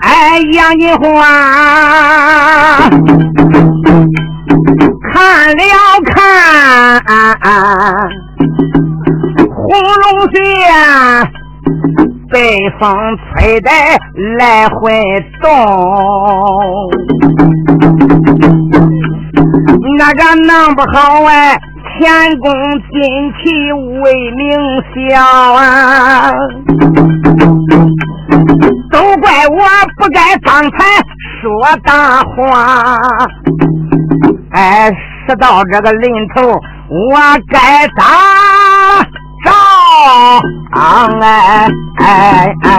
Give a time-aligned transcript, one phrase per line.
[0.00, 1.02] 哎，杨金花
[5.02, 5.14] 看
[5.56, 5.62] 了
[6.06, 7.02] 看，
[9.54, 10.36] 红绒鞋
[12.30, 12.36] 被
[12.78, 12.86] 风
[13.34, 13.70] 吹得
[14.38, 14.78] 来回
[15.40, 15.48] 动，
[19.98, 21.58] 那个弄不好哎。
[22.00, 24.46] 前功尽弃为名
[25.10, 25.18] 笑
[25.52, 26.30] 啊！
[28.92, 29.58] 都怪我
[29.96, 30.76] 不该刚才
[31.40, 31.42] 说
[31.82, 32.36] 大话。
[34.52, 34.92] 哎，
[35.26, 36.52] 事到这个临头，
[36.88, 37.18] 我
[37.48, 39.02] 该咋
[39.44, 39.50] 着？
[40.72, 40.76] 哎
[41.20, 41.68] 哎
[41.98, 42.54] 哎！
[42.62, 42.70] 哎，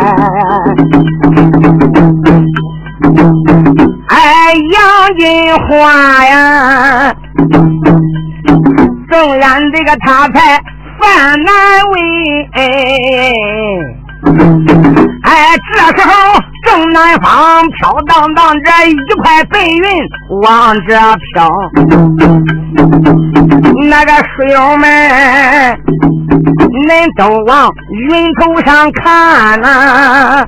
[4.07, 5.25] 哎杨金
[5.67, 7.13] 花呀！
[9.09, 10.61] 纵然这个他才
[10.99, 11.53] 犯难
[11.91, 11.93] 为，
[12.53, 12.61] 哎，
[15.73, 16.11] 这时候
[16.65, 19.83] 正南方飘荡荡着一块白云
[20.41, 20.93] 往这
[21.33, 21.49] 飘，
[23.89, 24.85] 那个水友们，
[26.87, 27.71] 恁都往
[28.09, 30.45] 云头上看呐，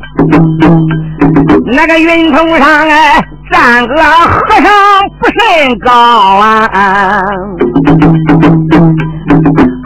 [1.71, 3.23] 那个云头上哎。
[3.51, 4.71] 站个和尚
[5.19, 6.71] 不甚高啊！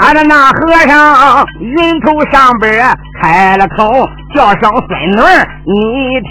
[0.01, 2.87] 俺的那和尚云头上边
[3.19, 5.19] 开了口，叫声孙女
[5.65, 5.73] 你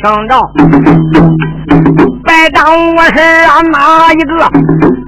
[0.01, 0.33] 听着，
[2.23, 4.49] 别当我是俺哪一个？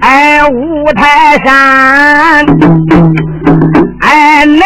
[0.01, 2.45] 哎，五台山，
[4.01, 4.59] 哎，恁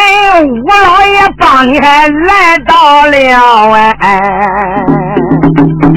[0.48, 3.16] 五老爷帮你还来到了
[4.00, 4.18] 哎。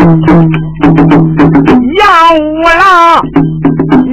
[0.05, 0.12] 杨
[2.36, 3.24] 五郎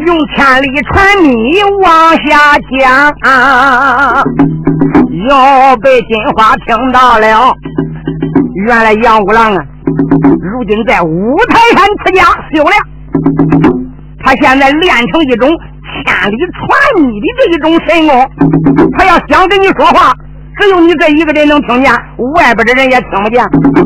[0.06, 1.30] 用千里传密
[1.84, 2.80] 往下讲，
[5.28, 7.54] 要被金花听到了。
[8.66, 9.62] 原来杨五郎啊，
[10.40, 12.24] 如今在五台山出家
[12.54, 12.74] 修炼，
[14.24, 18.16] 他现在练成一种千里传密的这一种神功，
[18.98, 20.14] 他要想跟你说话。
[20.60, 21.92] 只有你这一个人能听见，
[22.36, 23.44] 外边的人也听不见。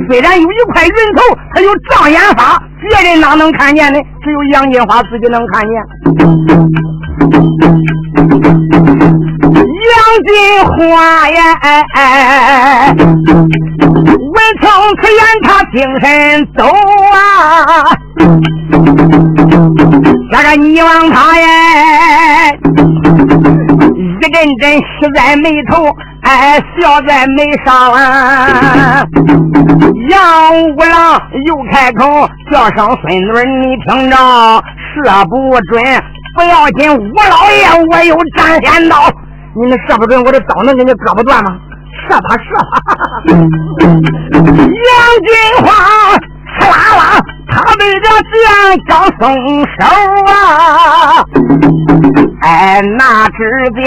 [0.09, 1.21] 虽然有一块云头，
[1.53, 3.99] 它有障眼法，别人哪能看见呢？
[4.23, 5.71] 只有杨金花自己能看见。
[9.85, 9.93] 杨
[10.25, 10.29] 金
[10.65, 14.67] 花呀，哎哎闻听
[15.01, 16.05] 此言，他精神
[16.57, 16.65] 抖
[17.13, 17.15] 啊。
[20.31, 21.47] 那个你望他呀，
[23.95, 24.83] 一阵阵喜
[25.15, 25.85] 在眉头。
[26.25, 29.03] 哎，笑在眉上啊！
[30.09, 35.83] 杨五郎又开口叫声孙女，你听着，射不准
[36.35, 38.95] 不要紧，五老爷我有斩仙刀，
[39.55, 41.57] 你们射不准，我的刀能给你割不断吗？
[42.09, 42.81] 射吧射吧！
[44.33, 44.89] 杨
[45.21, 45.29] 金
[45.63, 45.67] 花，
[46.59, 47.03] 刺啦啦，
[47.47, 48.33] 他对着剑
[48.87, 49.23] 刚松
[49.61, 49.77] 手
[50.27, 51.23] 啊！
[52.41, 53.37] 哎，那只
[53.81, 53.83] 见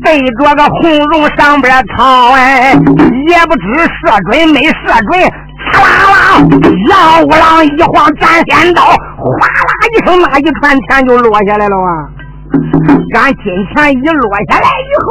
[0.00, 3.90] 背着个红绒上边套，哎，也不知射
[4.30, 4.72] 准没射
[5.10, 5.20] 准，
[5.72, 6.16] 嚓啦啦，
[6.90, 6.92] 杨
[7.22, 8.92] 五郎一晃斩仙刀，哗
[9.46, 11.90] 啦一声，那一串钱就落下来了啊！
[13.14, 13.44] 俺金
[13.74, 15.08] 钱一落下来以后，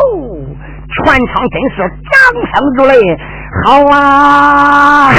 [0.96, 1.78] 全场真是
[2.12, 2.14] 掌
[2.54, 2.94] 声如雷，
[3.66, 5.12] 好啊！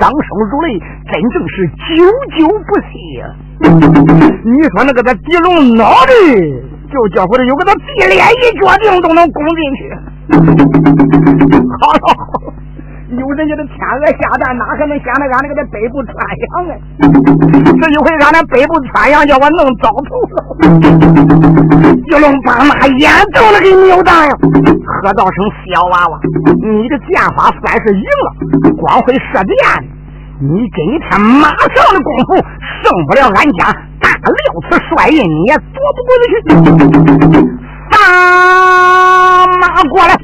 [0.00, 0.18] 掌声
[0.50, 0.78] 如雷，
[1.10, 1.54] 真正是
[1.88, 2.04] 久
[2.38, 2.92] 久不息。
[4.44, 6.12] 你说那个他地龙脑袋，
[6.90, 9.80] 就叫或者有个他地脸一脚定都能攻进去。
[11.80, 11.98] 好了，
[13.12, 16.72] 有人家的天鹅下蛋，哪可能想着俺那个在北部穿杨啊？
[17.80, 20.36] 这一回俺那北部穿杨叫我弄糟透了。
[22.06, 24.32] 一龙把那眼都了给扭大呀！
[25.02, 26.18] 喝道声小娃娃，
[26.62, 28.32] 你的剑法算是赢了，
[28.80, 29.52] 光会射箭。
[30.40, 32.34] 你今天马上的功夫
[32.82, 33.70] 胜不了俺家
[34.00, 34.34] 大六
[34.70, 36.32] 次帅印，你也躲不过去。
[37.90, 37.94] 大
[39.60, 40.16] 马过来，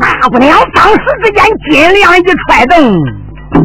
[0.00, 2.74] 大姑娘当时之间金亮一踹蹬，
[3.52, 3.64] 哗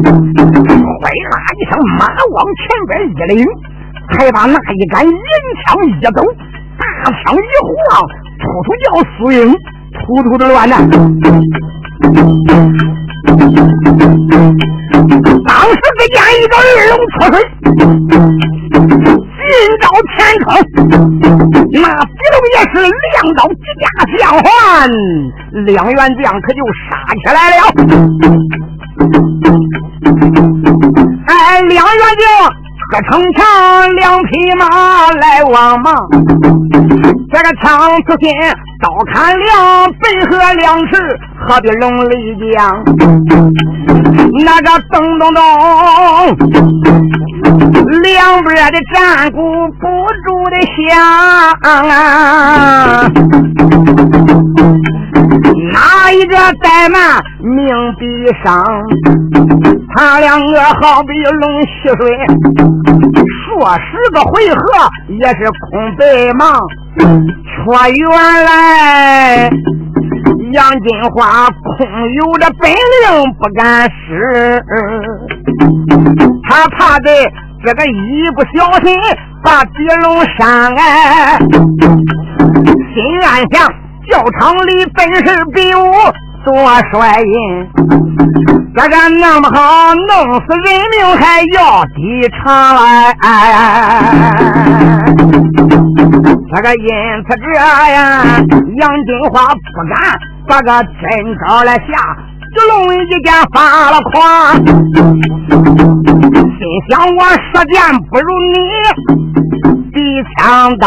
[1.08, 3.46] 啦一声，马往前边一领，
[4.10, 6.22] 还把那一杆银枪一抖，
[6.78, 7.68] 大枪一晃，
[8.38, 8.86] 突突叫
[9.16, 9.36] 输赢，
[9.92, 10.76] 突突的乱呢。
[15.46, 17.34] 当时只见一个二龙出水，
[19.48, 20.46] 金刀天坑，
[21.72, 22.74] 那比龙也是
[23.14, 23.82] 两刀几家
[24.18, 24.46] 相还，
[25.64, 27.60] 两员将可就杀起来了。
[31.26, 32.22] 哎，两员将
[32.90, 33.44] 车城墙，
[33.96, 34.64] 两匹马
[35.12, 35.94] 来往忙。
[37.30, 38.32] 这个枪刺心，
[38.80, 40.00] 刀砍梁，背
[40.30, 40.96] 河两尺，
[41.36, 42.82] 何必龙立将？
[44.42, 45.42] 那个咚咚咚，
[48.02, 49.36] 两边的战鼓
[49.78, 49.86] 不
[50.24, 50.56] 住的
[50.88, 50.96] 响！
[55.72, 57.68] 哪一个怠慢，命
[57.98, 58.06] 必
[58.42, 58.64] 伤。
[59.94, 61.68] 他两个好比龙戏
[61.98, 61.98] 水，
[63.44, 64.58] 说十个回合
[65.18, 65.38] 也是
[65.70, 66.02] 空白
[66.34, 66.42] 忙。
[66.98, 68.08] 却原
[68.44, 69.50] 来
[70.52, 72.74] 杨金花空有的本领
[73.38, 74.64] 不敢使，
[76.48, 77.10] 他怕的
[77.64, 78.96] 这个一不小心
[79.42, 81.38] 把地龙伤哎，
[82.94, 83.68] 心暗想
[84.10, 85.82] 教场里本事比武
[86.44, 86.54] 多
[86.92, 87.32] 帅印，
[88.74, 91.56] 这个那么好弄死人命还要
[91.94, 91.98] 抵
[92.38, 92.80] 偿来。
[96.50, 96.88] 这个因
[97.28, 97.62] 此这呀，
[98.80, 99.58] 杨金花不
[99.90, 99.92] 敢
[100.48, 100.98] 把个真
[101.46, 101.82] 招来下，
[102.56, 103.56] 就龙一剑发
[103.90, 104.16] 了狂，
[106.56, 107.20] 心想我
[107.52, 107.74] 射箭
[108.10, 108.56] 不如你，
[109.92, 109.96] 比
[110.38, 110.86] 枪刀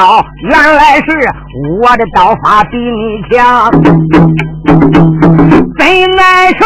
[0.50, 1.08] 原来是
[1.80, 3.70] 我的刀法比你强，
[5.78, 5.82] 真
[6.12, 6.60] 乃是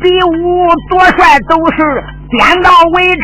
[0.00, 1.76] 比武多帅都是
[2.30, 3.22] 点到为止。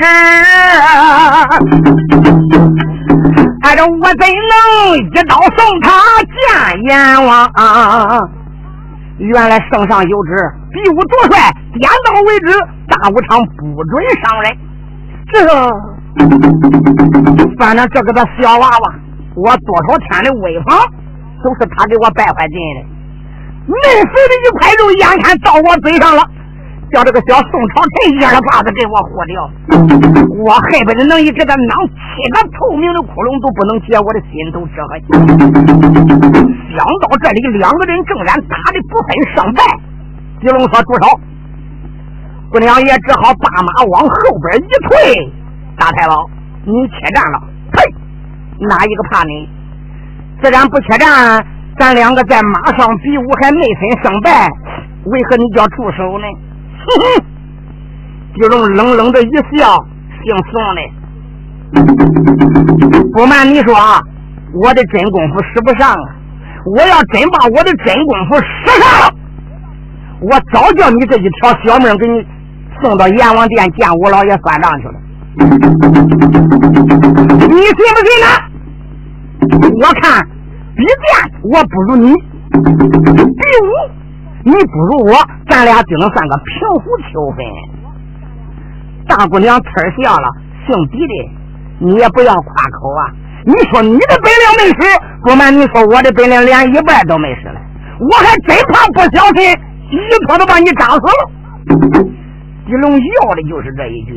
[3.63, 4.55] 挨着我怎能
[4.97, 5.87] 一刀送他
[6.23, 6.37] 见
[6.85, 7.51] 阎王？
[9.19, 10.31] 原来圣上有旨，
[10.73, 12.47] 比武夺帅，点到为止，
[12.89, 13.91] 大武场不准
[14.23, 14.57] 伤人。
[15.33, 15.35] 这，
[17.59, 18.95] 反正这个他小娃娃，
[19.35, 20.79] 我多少天的威风，
[21.43, 22.81] 都是他给我败坏尽了。
[23.69, 26.25] 嫩肥的一块肉，眼看到我嘴上了。
[26.89, 29.45] 叫这个小宋朝臣一耳巴子给我呼掉，
[30.41, 34.97] 我恨不得能一给他囊七个透明的窟窿都不能解我的心头之恨。
[36.73, 39.61] 想到这里，两个人正然打的不分胜败。
[40.41, 41.21] 狄龙说：“住手！”
[42.49, 44.17] 姑娘也只好把马往后
[44.49, 44.97] 边一退。
[45.77, 46.25] 大太保，
[46.65, 47.39] 你怯战了？
[47.73, 47.85] 呸！
[48.65, 49.47] 哪一个怕你？
[50.43, 51.45] 既然不怯战，
[51.79, 54.49] 咱两个在马上比武还没分胜败，
[55.05, 56.27] 为何你叫住手呢？
[56.85, 57.05] 哼哼，
[58.35, 59.87] 狄龙冷冷的一笑，
[60.25, 60.81] 姓宋的，
[63.13, 64.01] 不瞒你说啊，
[64.55, 66.17] 我的真功夫使不上啊！
[66.67, 69.15] 我要真把我的真功夫使上了，
[70.21, 72.27] 我早叫你这一条小命给你
[72.83, 74.95] 送到阎王殿见五老爷算账去了。
[77.47, 78.27] 你信不信呢？
[79.81, 80.27] 我看
[80.79, 80.95] 比剑
[81.43, 83.69] 我不如你，比武。
[84.45, 85.13] 你不如我，
[85.49, 87.45] 咱俩只能算个平湖秋分。
[89.09, 89.67] 大姑娘呲
[90.01, 90.31] 笑了，
[90.65, 91.15] 姓狄的，
[91.81, 92.47] 你也不要夸
[92.79, 93.11] 口啊！
[93.45, 94.87] 你说你的本领没使，
[95.27, 97.61] 不瞒你说，我的本领连一半都没使了。
[97.99, 99.51] 我还真怕不小心
[99.91, 99.99] 一
[100.29, 101.21] 拖都把你扎死了。
[102.65, 104.15] 狄龙要的就是这一句。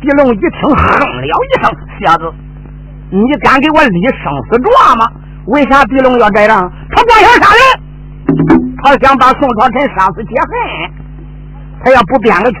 [0.00, 2.32] 狄龙一听，哼了一声：“小子，
[3.10, 5.10] 你敢给我立生死状吗？
[5.46, 6.72] 为啥狄龙要这样？
[6.94, 7.62] 他光想杀人。”
[8.82, 10.52] 他想把宋朝臣杀死解恨，
[11.82, 12.60] 他要不编个圈，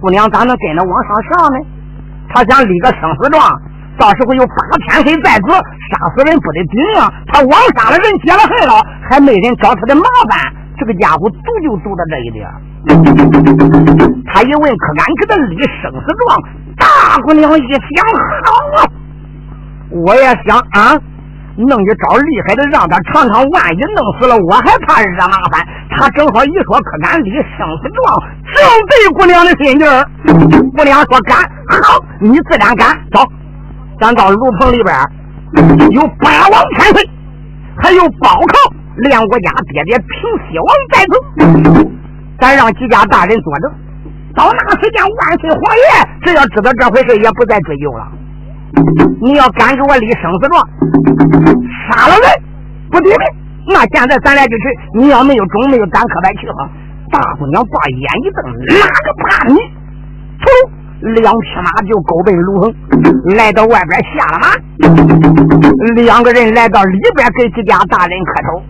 [0.00, 1.58] 姑娘咋能跟着往上上呢？
[2.30, 3.42] 他想立个生死状，
[3.98, 4.54] 到时候有八
[4.86, 7.12] 天黑在子，杀死人不得顶啊！
[7.26, 8.80] 他枉杀了人，解了恨了，
[9.10, 10.38] 还没人找他的麻烦。
[10.78, 12.48] 这个家伙赌就赌到这一点。
[14.32, 16.40] 他一问，可敢给他立生死状？
[16.78, 18.06] 大姑娘一想，
[18.44, 18.88] 好啊，
[19.90, 20.96] 我也想啊。
[21.66, 23.42] 弄一招厉害的，让他尝尝。
[23.50, 25.66] 万一弄死了，我还怕惹麻烦。
[25.90, 28.22] 他正好一说，可敢立生死状，
[28.54, 30.04] 正对姑娘的心劲儿。
[30.76, 31.36] 姑娘说：“敢，
[31.82, 32.96] 好，你自然敢。
[33.10, 33.26] 走，
[34.00, 34.94] 咱到炉棚里边，
[35.90, 37.10] 有八王千岁，
[37.76, 40.06] 还有包靠，连我家爹爹平
[40.46, 41.90] 西王在此。
[42.38, 43.72] 咱让几家大人作证。
[44.36, 48.06] 到那时间，万岁皇爷只要知道这回事，也不再追究了。”
[49.20, 50.62] 你要敢给我立生死状，
[51.90, 52.28] 杀了人
[52.90, 53.18] 不抵命。
[53.68, 56.68] 那现在咱俩就去，你要没有种，没有胆，可白去哈。
[57.10, 59.56] 大姑娘把眼一瞪，哪个怕你？
[60.40, 60.46] 突，
[61.20, 62.74] 两匹马就狗奔卢棚，
[63.36, 64.46] 来到外边下了马。
[66.02, 68.62] 两个人来到里边，给几家大人磕头。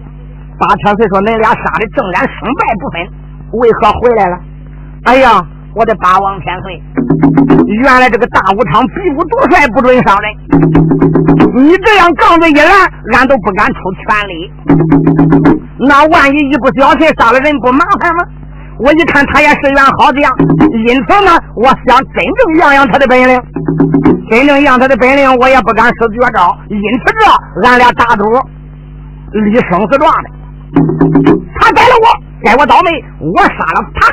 [0.59, 4.39] 八千岁说：“恁俩杀的正然胜败不分，为何回来了？”
[5.05, 5.47] 哎呀！
[5.79, 6.83] 我的八王千岁，
[7.69, 10.29] 原来这个大武场比武夺帅不准伤人。
[11.55, 12.67] 你这样杠子一拦，
[13.15, 14.51] 俺都不敢出全力。
[15.79, 18.25] 那万一一不小心杀了人，不麻烦吗？
[18.81, 20.35] 我一看他也是员好将，
[20.89, 23.41] 因此呢，我想真正养养他的本领。
[24.33, 26.59] 真正养他的本领，我也不敢使绝招。
[26.69, 28.25] 因此这，俺俩打赌
[29.31, 30.31] 立生死状的。
[31.61, 32.07] 他宰了我，
[32.43, 34.13] 该我倒霉；我杀了他，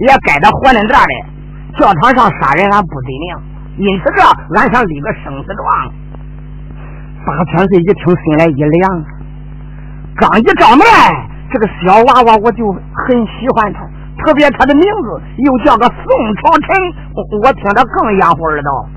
[0.00, 1.12] 也该他活恁这的。
[1.78, 3.34] 教堂上杀人，俺不得命。
[3.78, 4.22] 因此这，
[4.56, 5.64] 俺想立个生死状。
[7.26, 9.04] 八千岁一听，心来一凉。
[10.16, 10.82] 刚一照门。
[11.50, 13.80] 这个小娃娃我就很喜欢他，
[14.20, 16.04] 特别他的名字又叫个宋
[16.36, 16.76] 朝臣，
[17.16, 18.88] 我听着更养活耳朵。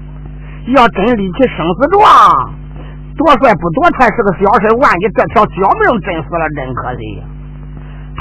[0.76, 2.04] 要真立起生死状，
[3.16, 7.24] 多帅不多帅是个小事，万一这条小命真死了，真可惜。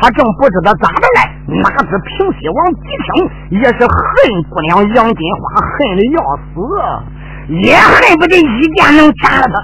[0.01, 6.17] 他正不知道咋的来，哪知平西王一听，也是恨姑娘杨金花，恨的要
[6.49, 6.57] 死，
[7.63, 9.55] 也恨不得一剑能斩了他。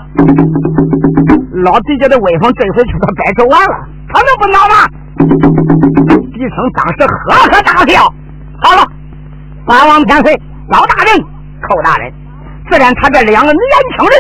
[1.65, 3.73] 老弟家的威风，这回就他摆手完了。
[4.13, 4.77] 他能不恼吗？
[6.35, 8.13] 狄生当时呵呵大笑。
[8.63, 8.87] 好了，
[9.65, 10.39] 八王天岁，
[10.71, 11.19] 老大人，
[11.63, 12.13] 寇大人，
[12.71, 13.63] 自然他这两个年
[13.97, 14.13] 轻人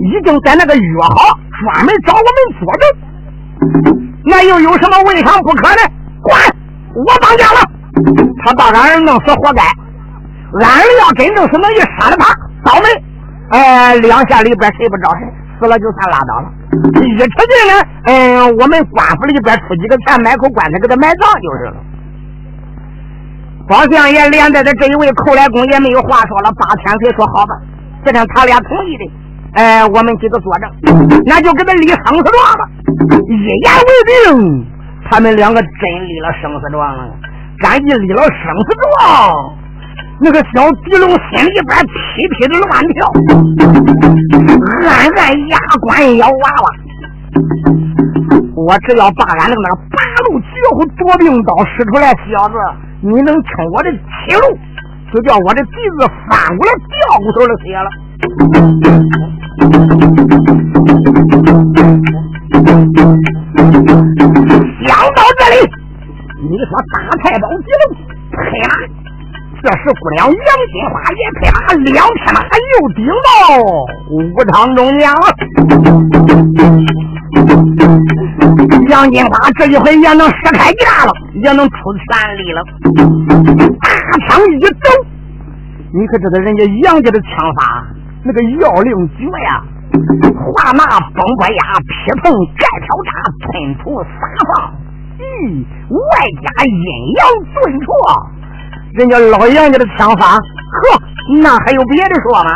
[0.00, 4.11] 已经在那个约好，专门找我们作证。
[4.24, 5.82] 那又有什么未尝不可呢？
[6.22, 6.40] 管
[6.94, 7.60] 我绑架了。
[8.44, 9.62] 他把俺儿弄死，活该。
[10.60, 12.86] 俺儿要真正是能一杀了他，倒霉。
[13.50, 15.20] 哎，两下里边谁不招谁？
[15.60, 16.50] 死了就算拉倒了，
[17.06, 17.72] 一出去呢，
[18.06, 21.76] 嗯，我们官府里边出几个钱买口棺材给他埋葬就是了。
[23.68, 26.50] 包相爷连带着这一位寇来公也没有话说了。
[26.58, 27.54] 八千岁说好吧，
[28.04, 29.04] 既然他俩同意的，
[29.54, 30.70] 哎，我们几个作证，
[31.26, 32.68] 那就给他立生死状吧。
[33.28, 34.66] 一言为定，
[35.10, 35.68] 他们两个真
[36.08, 37.14] 立了生死状了。
[37.58, 38.30] 赶一立了生
[38.64, 39.54] 死状。
[40.20, 43.12] 那个小狄龙心里边噼噼的乱跳，
[44.88, 46.66] 暗暗牙关咬娃娃。
[48.54, 52.54] 我只要把俺那个八路绝户夺命刀使出来，小子，
[53.02, 54.56] 你能听我的七路，
[55.12, 57.88] 就叫我的鼻子翻过来掉骨头的血了。
[58.22, 58.30] 想
[65.10, 65.56] 到这里，
[66.40, 67.82] 你说大太保狄龙，
[68.30, 68.70] 嘿啦！
[69.60, 70.34] 这时，姑娘杨
[70.70, 71.56] 金花也配马，
[71.90, 72.38] 两匹马
[72.70, 73.28] 又顶到
[74.10, 74.14] 武
[74.52, 75.16] 场中间了。
[78.88, 81.12] 杨金花这一回也能使开架了，
[81.42, 81.74] 也能出
[82.06, 82.62] 全力了。
[83.80, 83.88] 大
[84.28, 84.70] 枪一走，
[85.92, 87.84] 你可知道人家杨家的枪法？
[88.24, 89.62] 那个要令绝呀！
[90.38, 91.90] 华拿崩拐牙，劈
[92.22, 93.10] 碰盖条叉，
[93.40, 94.08] 吞吐撒
[94.54, 94.72] 放，
[95.18, 95.22] 咦，
[95.90, 96.00] 外
[96.42, 96.72] 加阴
[97.18, 97.20] 阳
[97.52, 97.86] 顿挫。
[98.94, 100.40] 人家老杨家的枪法，呵，
[101.40, 102.50] 那还有别的说吗？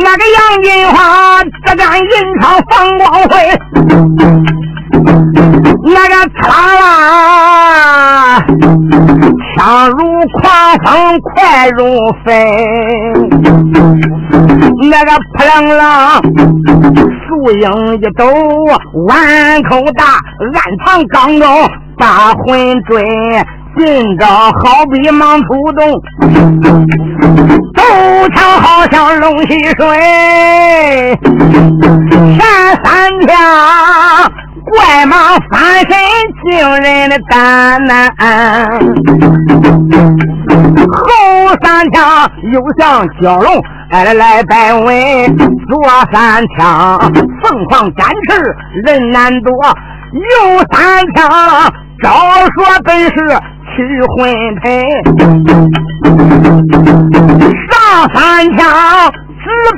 [0.00, 0.96] 那个杨金花
[1.44, 2.06] 只干银
[2.40, 3.30] 场放光辉，
[5.84, 6.82] 那个刺啦啦，
[8.60, 9.96] 枪如
[10.32, 10.42] 狂
[10.84, 11.82] 风，快如
[12.24, 12.28] 飞，
[14.90, 15.82] 那个扑棱棱，
[17.26, 17.64] 树影
[17.96, 18.24] 一抖，
[19.06, 20.04] 碗口大，
[20.54, 21.46] 暗藏钢刀
[21.96, 23.02] 把魂追，
[23.78, 25.90] 今朝好比忙出动，
[27.74, 27.82] 斗
[28.34, 31.18] 枪好像龙戏水，
[32.38, 32.40] 闪
[32.84, 33.36] 三枪，
[34.70, 35.16] 怪马
[35.50, 35.88] 翻身
[36.44, 38.08] 惊人的胆呐，
[40.90, 41.04] 后
[41.62, 45.26] 三枪又像蛟龙来来来摆尾，
[45.68, 45.82] 左
[46.12, 46.98] 三枪
[47.42, 49.52] 凤凰展翅人难躲，
[50.12, 51.72] 右三枪。
[52.00, 52.10] 招
[52.54, 53.76] 说本是驱
[54.16, 54.16] 魂
[54.62, 54.86] 配，
[57.68, 57.72] 上
[58.14, 58.16] 三
[58.56, 58.60] 枪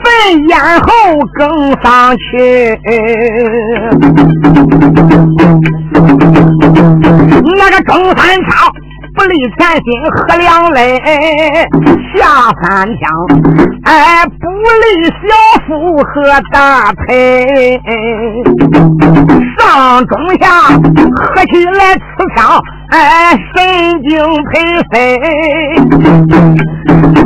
[0.02, 0.88] 奔咽喉
[1.34, 1.40] 更
[1.82, 2.78] 上去。
[7.42, 8.48] 那个中三枪
[9.14, 10.78] 不离前心喝两肋，
[12.14, 12.18] 下
[12.62, 13.00] 三枪
[13.84, 14.30] 哎不
[14.80, 15.20] 离小
[15.66, 16.08] 腹和
[16.52, 17.80] 大腿。
[19.58, 22.00] 上中下合起来刺
[22.36, 22.38] 枪，
[22.90, 24.10] 哎，神经
[24.50, 24.52] 配
[24.90, 24.94] 飞。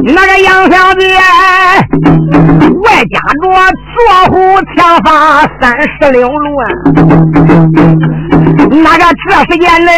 [0.05, 1.03] 那个杨小姐
[2.83, 3.43] 外加着
[3.95, 3.97] 坐
[4.31, 4.35] 虎
[4.77, 5.09] 枪法
[5.61, 6.63] 三十六路啊，
[8.71, 9.91] 那个这时间嘞，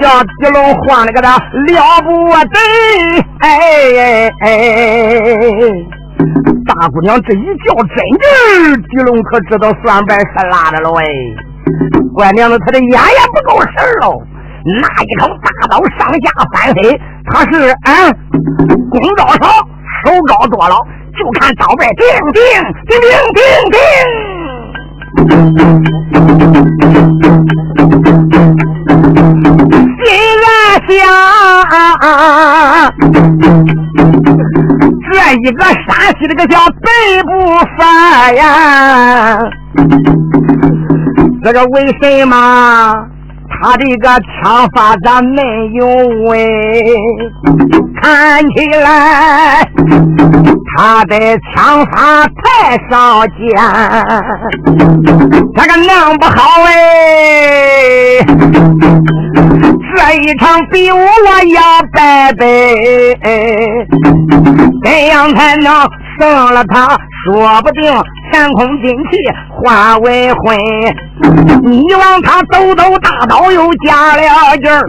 [0.00, 2.56] 叫狄龙晃的个他了不得，
[3.40, 3.48] 哎
[4.00, 4.48] 哎哎。
[6.66, 7.96] 大姑娘这一叫真
[8.76, 11.04] 劲，狄龙可知道算白是拉的了哎！
[12.14, 12.96] 怪娘子，他的眼也
[13.34, 13.72] 不够神
[14.02, 14.22] 喽！
[14.64, 18.12] 那一口大刀上下翻飞，他是啊，
[18.90, 19.48] 功高少，
[20.04, 20.74] 手高多了，
[21.16, 22.38] 就看刀背，叮叮
[22.86, 23.40] 叮叮叮
[23.72, 23.78] 叮。
[29.96, 30.06] 心
[30.42, 30.46] 在
[30.88, 30.92] 想，
[35.10, 35.88] 这一个山
[36.18, 36.86] 西这个叫北
[37.22, 37.28] 部
[37.78, 37.80] 发
[38.32, 39.40] 呀，
[41.42, 42.34] 这个为什么？
[43.62, 45.42] 他这个枪法咋没
[45.74, 45.86] 有
[46.26, 46.96] 喂？
[48.02, 49.62] 看起来
[50.76, 51.18] 他的
[51.52, 53.38] 枪法太少见，
[55.54, 56.70] 这个弄不好哎！
[59.94, 61.60] 这一场比武我要
[61.92, 62.42] 败北，
[64.82, 65.86] 怎样才能
[66.18, 66.96] 胜了他？
[67.26, 67.92] 说不定。
[68.30, 69.18] 天空金气
[69.50, 70.56] 化为灰，
[71.62, 74.86] 你往他抖抖大刀又加了劲儿，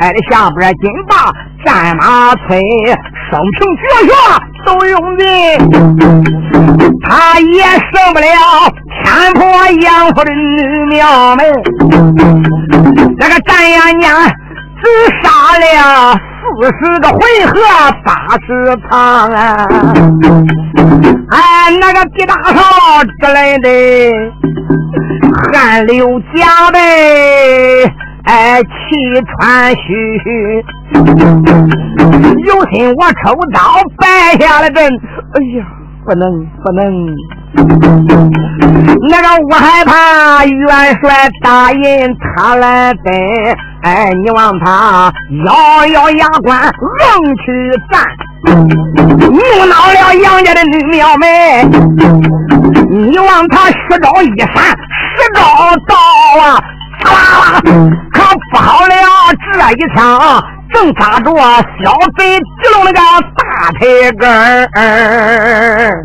[0.00, 1.32] 挨着下边金把
[1.64, 2.60] 战马催，
[3.30, 4.12] 生平绝学
[4.66, 5.26] 都用尽，
[7.02, 8.26] 他也胜不了
[9.04, 9.42] 天婆
[9.82, 11.44] 杨府的女庙门，
[13.18, 14.14] 那个战呀娘
[14.82, 14.84] 只
[15.22, 15.64] 杀了。
[16.40, 17.52] 四十个回合
[18.04, 18.08] 八
[18.46, 18.48] 十
[18.88, 18.90] 场
[19.30, 19.66] 啊！
[21.30, 21.38] 哎，
[21.80, 22.58] 那个狄大少
[23.04, 23.68] 之类的
[25.52, 26.78] 汗流浃背，
[28.24, 28.66] 哎，气
[29.26, 29.76] 喘吁
[30.24, 30.26] 吁。
[32.46, 33.60] 有心我抽刀
[33.96, 35.64] 败下了阵，哎呀，
[36.04, 36.82] 不能不能！
[39.08, 43.10] 那个我害怕元帅答应他来得。
[43.82, 45.10] 哎，你望他
[45.46, 46.70] 咬咬牙关，硬
[47.36, 47.42] 去
[47.90, 48.04] 战，
[49.30, 51.64] 怒恼了杨家的女庙妹。
[52.90, 54.64] 你望他十招一闪，
[55.16, 55.40] 十招
[55.88, 55.96] 到
[56.42, 56.62] 啊，
[57.04, 57.60] 啦啦，
[58.12, 58.94] 可不好了，
[59.54, 59.98] 这一枪
[60.72, 63.00] 正扎着啊小贼狄龙那个
[63.36, 66.02] 大腿根儿。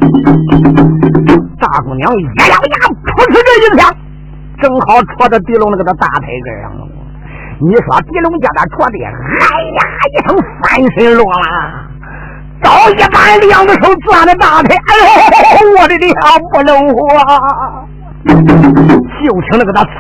[1.60, 2.76] 大姑娘一咬牙，
[3.16, 3.96] 噗嗤这一枪，
[4.62, 6.88] 正好戳到狄龙那个大腿根上了。
[7.60, 9.80] 你说狄龙叫他戳的，哎呀
[10.14, 11.46] 一声翻身落了，
[12.62, 14.92] 刀一把两个手攥着大腿，哎
[15.62, 16.12] 呦，我的娘，
[16.52, 17.00] 不能活！
[18.26, 18.34] 就
[19.42, 19.92] 听那个他吹，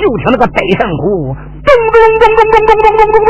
[0.00, 3.28] 就听那个得胜鼓，咚咚咚咚咚咚咚咚咚。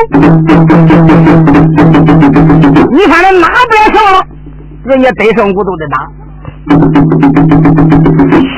[2.91, 4.17] 你看这哪边上了，
[4.85, 5.95] 人家得胜鼓都得打。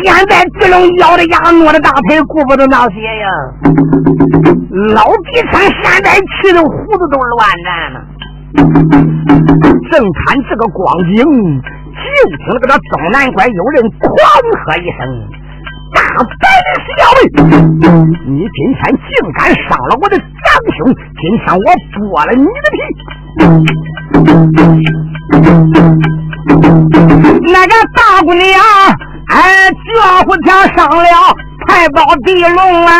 [0.02, 3.28] 现在狄龙咬着牙，挪着大腿，顾不得那些呀。
[4.94, 7.96] 老地川现在气得胡子都乱颤了。
[9.90, 10.82] 正看这个光
[11.14, 14.10] 景，就听那个那东南关有人狂
[14.64, 15.00] 喝一声
[15.94, 16.26] ：“大胆
[16.66, 17.18] 的小辈，
[18.26, 19.06] 你今天竟
[19.38, 20.24] 敢伤了我的长
[20.76, 20.78] 兄！
[21.20, 21.58] 今天我
[21.94, 22.76] 剥了你的皮！”
[27.52, 28.44] 那个大姑娘，
[29.28, 29.76] 哎，脚
[30.26, 31.04] 虎天上了
[31.66, 32.90] 太保地龙啊，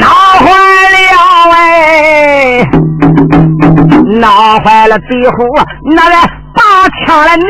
[0.00, 0.06] 闹
[0.40, 0.46] 坏
[0.94, 0.96] 了
[1.52, 1.54] 哎，
[4.20, 4.24] 闹
[4.60, 5.36] 坏了地虎，
[5.94, 6.14] 那个
[6.54, 6.60] 把
[7.04, 7.44] 枪来拧。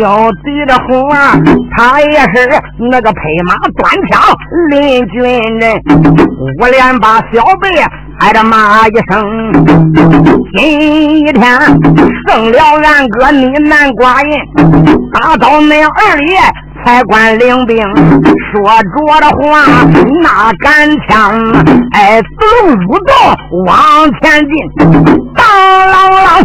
[0.00, 0.06] 有
[0.44, 1.36] 敌的虎啊，
[1.76, 2.48] 他也是
[2.90, 4.22] 那个配马端枪
[4.70, 5.20] 领军
[5.58, 5.82] 人，
[6.60, 7.68] 我连把小辈
[8.20, 9.12] 挨着骂一声。
[10.56, 11.32] 今天
[12.28, 14.30] 胜了俺哥你南寡人，
[15.12, 16.38] 打到恁二爷
[16.84, 17.76] 才管领兵。
[18.52, 19.62] 说着的话，
[20.22, 21.40] 那杆枪
[21.92, 23.12] 哎，走入道
[23.66, 24.52] 往前进。
[25.34, 25.44] 当
[25.88, 25.92] 啷
[26.26, 26.42] 啷，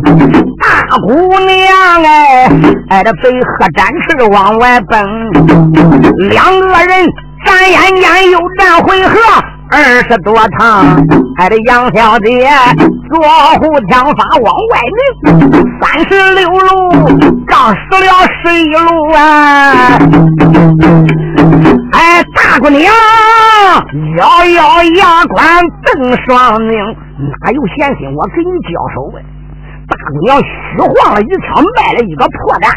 [0.61, 1.07] 大姑
[1.39, 2.49] 娘哎，
[2.89, 4.93] 挨着北河展翅往外奔，
[6.29, 7.07] 两个人
[7.45, 9.15] 转眼间又战回合
[9.75, 10.85] 二十多趟，
[11.37, 12.47] 还得杨小姐
[13.11, 13.19] 左
[13.59, 15.29] 护枪法往外拧，
[15.81, 16.63] 三十六路
[17.45, 18.07] 杠死了
[18.41, 19.19] 十一路啊！
[21.91, 22.89] 哎，大姑娘
[24.15, 25.43] 咬咬牙关
[25.83, 26.73] 瞪双眼。
[27.43, 28.07] 哪有闲心？
[28.15, 29.21] 我给你交手呗！
[29.89, 30.47] 大姑娘虚
[30.79, 32.71] 晃了一枪，卖了一个破绽，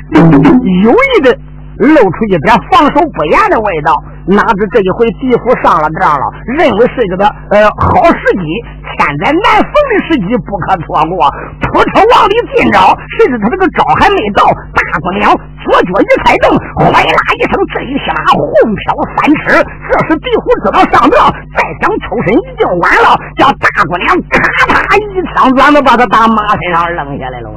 [0.82, 1.30] 有意的
[1.76, 3.94] 露出一点防守不严的味道。
[4.28, 6.24] 哪知这一回地府上了当了，
[6.60, 8.44] 认为是一个呃好时机，
[8.84, 11.32] 千载难逢的时机，不可错过。
[11.64, 14.44] 突出往里进招，谁知他这个招还没到，
[14.76, 15.32] 大姑娘
[15.64, 17.00] 左脚一踩蹬，哗啦
[17.40, 18.44] 一声，这一下红
[18.76, 19.64] 飘三尺。
[19.88, 27.48] 这时地虎知道上当，再想抽身已经晚了，叫大姑娘咔嚓一枪，转子把他打马身上扔下来了。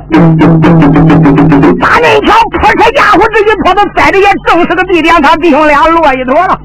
[1.84, 6.61] 大内枪破车家伙这一破，他栽的也正是个地点，他弟兄俩落一坨了。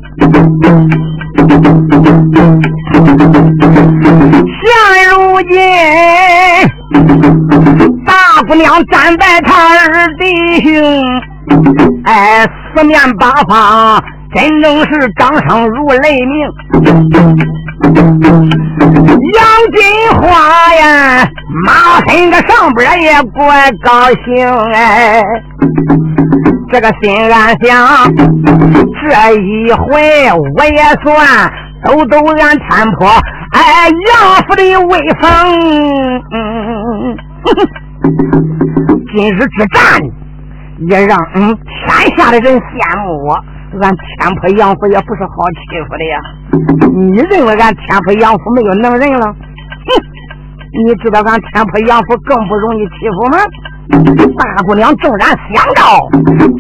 [4.59, 4.65] 现
[5.11, 5.55] 如今，
[8.05, 8.13] 大
[8.47, 9.51] 姑娘站在他
[9.89, 10.25] 二弟
[10.63, 10.71] 兄，
[12.05, 14.03] 哎，四面八方
[14.35, 16.35] 真正是掌声如雷鸣。
[19.35, 19.79] 杨金
[20.21, 20.85] 花呀，
[21.65, 21.71] 马
[22.09, 25.23] 身个上边也怪高兴哎，
[26.71, 28.13] 这个心暗想，
[29.03, 31.07] 这一回我也算
[31.85, 32.67] 抖抖俺天
[32.99, 33.07] 婆
[33.53, 34.11] 哎杨
[34.47, 35.25] 府的威风。
[39.15, 39.79] 今日之战，
[40.89, 42.63] 也让嗯天下的人羡
[43.03, 43.29] 慕我。
[43.81, 46.21] 俺天婆杨府也不是好欺负的呀。
[46.95, 49.27] 你认为俺天婆杨府没有能人了？
[49.27, 49.35] 哼！
[50.85, 53.39] 你知道俺天婆杨府更不容易欺负吗？
[54.39, 56.09] 大姑娘正然想到，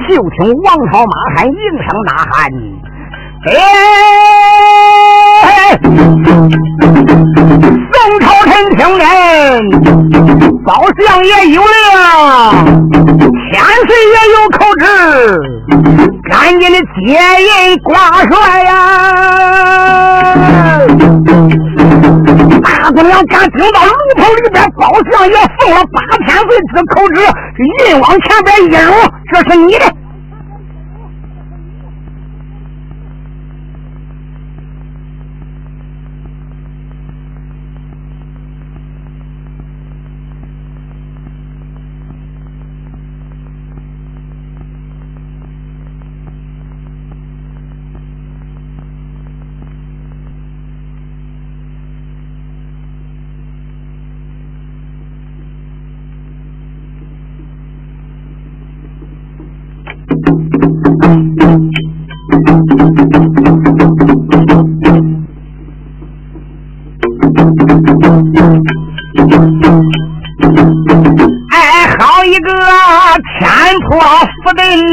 [0.09, 2.53] 就听王朝马汉应声呐喊
[3.47, 3.49] ：“哎！”
[8.07, 9.05] 宋朝臣听见，
[10.65, 11.67] 宝相也有了，
[13.51, 14.87] 千岁也有口旨，
[16.31, 18.71] 赶紧的接印挂帅呀！
[22.63, 23.91] 大姑娘刚听到炉
[24.23, 27.21] 头里边宝相爷送了八千岁之口旨，
[27.91, 28.79] 印往前边一揉，
[29.33, 29.85] 这是你的。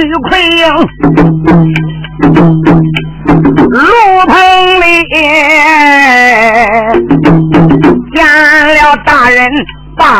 [0.05, 1.92] 女魁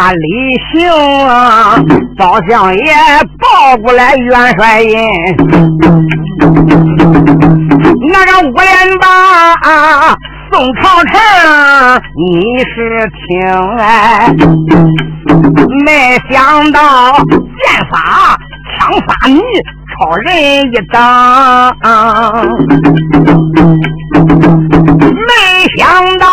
[0.04, 0.20] 大李
[0.74, 0.92] 行，
[2.18, 2.94] 包相爷
[3.40, 4.98] 抱过来元帅印，
[8.12, 9.08] 那个五连霸
[10.52, 11.14] 宋朝臣，
[12.18, 13.40] 你是听
[13.78, 14.36] 哎，
[15.86, 15.90] 没
[16.30, 16.80] 想到
[17.14, 17.32] 剑
[17.90, 18.38] 法。
[18.76, 19.40] 枪法你
[19.88, 20.28] 超人
[20.64, 21.00] 一等，
[25.28, 25.32] 没
[25.78, 25.88] 想
[26.18, 26.26] 到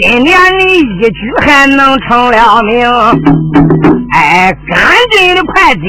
[0.00, 2.86] 今年你一举还能成了名，
[4.12, 4.78] 哎，赶
[5.10, 5.80] 紧的快接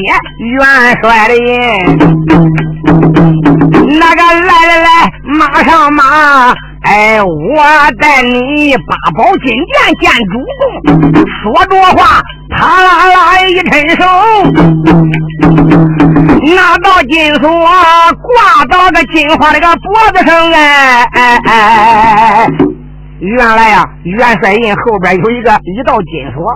[0.58, 0.66] 元
[1.00, 1.44] 帅的印，
[4.00, 4.88] 那个来来来，
[5.26, 6.04] 马上马。
[6.82, 7.62] 哎，我
[8.00, 10.62] 带你八宝金殿见主公，
[11.44, 12.20] 说着话，
[12.50, 13.16] 啪啦啦
[13.48, 14.04] 一伸手，
[16.56, 22.48] 那道金锁挂到个金花那个脖子上，哎哎哎！
[23.20, 26.48] 原来呀，元帅印后边有一个一道金锁，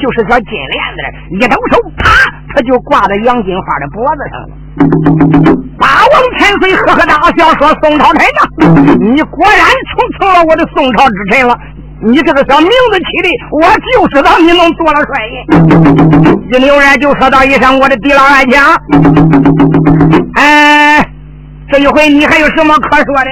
[0.00, 1.00] 就是小金链子，
[1.34, 2.08] 一抖手，啪，
[2.54, 4.48] 他就挂在杨金花的脖子上了。
[5.76, 8.40] 八王千岁呵呵大笑说：“宋朝臣呐，
[9.00, 11.58] 你果然成成了我的宋朝之臣了。
[12.00, 18.64] 你这个小名字起的，我就知道你能做了帅印。”一扭然就说到一声：“我的狄老爱将，
[20.36, 21.04] 哎，
[21.68, 23.30] 这一回你还有什么可说的？”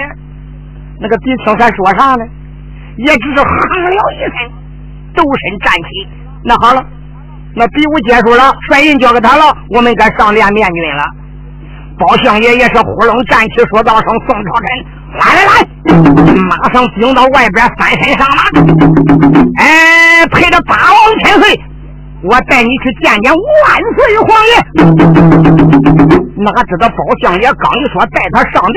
[0.98, 2.24] 那个狄青还说啥呢？
[2.96, 3.50] 也只是哼
[3.84, 4.32] 了一声，
[5.14, 5.88] 抖身站起。
[6.44, 6.82] 那好了，
[7.54, 11.04] 那比武结束了，帅印交给他了，我们该上殿面君了。
[11.98, 14.66] 包相爷也是呼隆站起，说道声：“宋朝臣，
[15.18, 15.52] 来来来，
[16.48, 18.42] 马上顶到外边翻身上马。
[19.58, 21.58] 哎，陪着八王千岁，
[22.22, 23.40] 我带你去见见万
[23.96, 24.52] 岁皇爷。
[26.36, 28.76] 哪知道包相爷刚一说带他上殿。”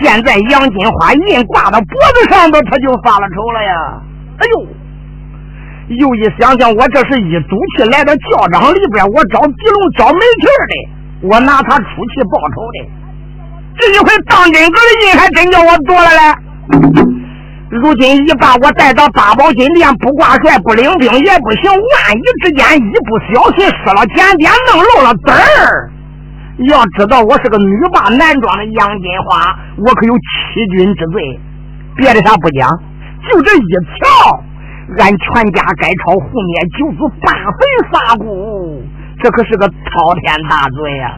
[0.00, 3.72] 现在杨金花印挂到脖子上头，他就发了愁了呀！
[4.38, 4.66] 哎呦，
[5.98, 12.88] 又一想想，我这是一赌气来到教场里边，我找狄龙找没趣的，我拿他出气报仇的。
[13.78, 16.20] 这一回当真格的印还真叫我夺了嘞！
[17.70, 21.70] 如今一把我带到八宝金殿，不挂帅，不领兵也不行。
[21.70, 25.90] 万一之间一不小心失了检点，弄漏了字儿。
[26.58, 31.40] 要知道我是个女扮男装的杨金花，我可有欺君之罪。
[31.96, 32.68] 别的啥不讲，
[33.28, 34.42] 就这一条，
[34.98, 37.52] 俺全家该朝覆灭九族，半坟
[37.90, 38.82] 杀骨，
[39.22, 41.14] 这可是个滔天大罪呀！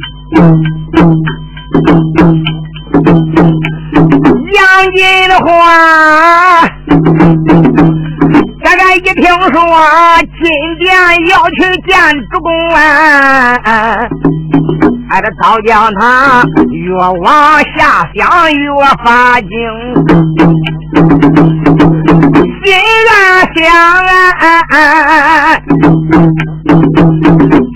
[4.53, 4.62] 杨
[4.94, 5.03] 金
[5.44, 5.47] 花，
[8.64, 9.61] 这个一听说
[10.42, 10.50] 今
[10.81, 10.88] 天
[11.29, 11.92] 要去见
[12.31, 12.79] 主公啊，
[15.07, 18.66] 还得早叫他越往下想越
[19.05, 19.48] 发惊，
[22.64, 22.74] 心
[23.12, 23.14] 暗
[23.55, 23.61] 想
[24.70, 24.72] 啊，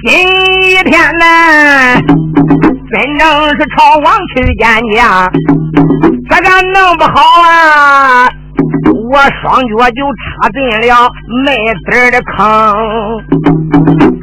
[0.07, 0.11] 今
[0.87, 1.22] 天呢，
[2.90, 4.64] 真正是朝王去见
[4.96, 5.31] 驾，
[6.31, 8.27] 这个弄不好啊。
[9.11, 10.57] 我双脚就插进
[10.88, 10.90] 了
[11.44, 11.47] 麦
[11.85, 12.37] 子的坑，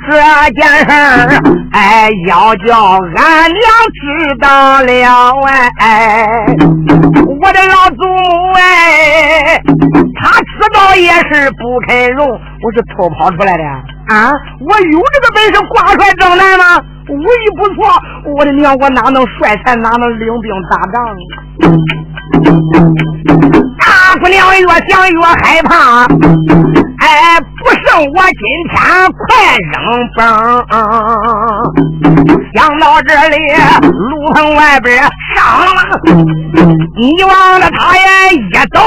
[0.08, 0.12] 这
[0.54, 0.96] 件事儿
[1.72, 2.70] 哎要叫
[3.16, 3.62] 俺娘
[3.94, 4.04] 知
[4.40, 4.92] 道了
[5.80, 6.46] 哎，
[7.28, 9.60] 我的老祖母哎，
[10.22, 13.64] 他知道也是不肯容，我是偷跑出来的
[14.08, 14.32] 啊！
[14.60, 16.64] 我有这个本事挂帅征南吗？
[17.08, 17.76] 武艺不错，
[18.36, 20.96] 我的娘，我哪能帅才哪能领兵打仗？
[24.26, 26.02] 大姑娘越想越害怕，
[26.98, 28.82] 哎，不剩我今天
[29.14, 29.28] 快
[29.62, 29.76] 扔
[30.16, 30.18] 崩。
[32.56, 33.38] 想到这里，
[33.84, 34.98] 路棚外边
[35.36, 36.02] 上了，
[36.98, 38.82] 你忘了他也一走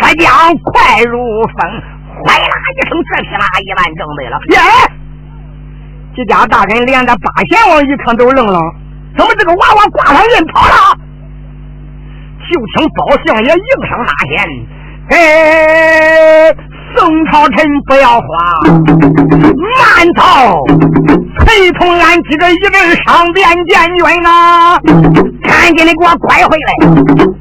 [0.00, 0.32] 四将
[0.64, 1.70] 快如风，
[2.24, 4.38] 哗啦一声，这匹马一万正备了。
[4.52, 4.56] 耶！
[6.16, 8.58] 这家大人连着八贤王一看都愣了，
[9.18, 10.96] 怎么这个娃娃挂上人跑了？
[12.50, 14.48] 就听包相爷应声大仙
[15.10, 16.54] ：“哎，
[16.96, 18.28] 宋朝臣不要慌，
[18.84, 20.22] 慢走，
[21.44, 22.74] 陪同俺几个一人
[23.06, 24.76] 上边见君呐！
[25.42, 26.70] 赶紧的给我拐回来！”